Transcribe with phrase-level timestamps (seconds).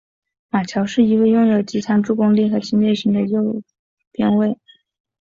[0.49, 3.61] 马乔是一位拥有极强助攻力和侵略性的右
[4.11, 4.57] 边卫。